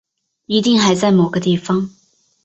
[0.47, 1.91] 一定还在某个地方